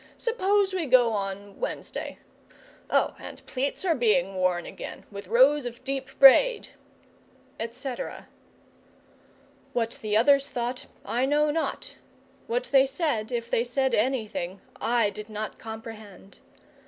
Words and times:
Suppose 0.17 0.73
we 0.73 0.87
go 0.87 1.13
on 1.13 1.59
Wednesday. 1.59 2.17
Oh, 2.89 3.13
and 3.19 3.45
pleats 3.45 3.85
are 3.85 3.93
being 3.93 4.33
worn 4.33 4.65
again, 4.65 5.05
with 5.11 5.27
rows 5.27 5.63
of 5.63 5.83
deep 5.83 6.17
braid," 6.17 6.69
etc. 7.59 8.27
What 9.73 9.99
the 10.01 10.17
others 10.17 10.49
thought 10.49 10.87
I 11.05 11.27
know 11.27 11.51
not; 11.51 11.97
what 12.47 12.63
they 12.71 12.87
said, 12.87 13.31
if 13.31 13.51
they 13.51 13.63
said 13.63 13.93
anything, 13.93 14.59
I 14.81 15.11
did 15.11 15.29
not 15.29 15.59
comprehend. 15.59 16.39